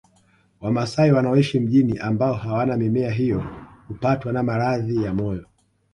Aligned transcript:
Wamasai 0.61 1.11
wanaoishi 1.11 1.59
mijini 1.59 1.97
ambao 1.99 2.33
hawana 2.33 2.77
mimea 2.77 3.11
hiyo 3.11 3.43
hupatwa 3.87 4.33
na 4.33 4.43
maradhi 4.43 5.03
ya 5.03 5.13
moyo 5.13 5.45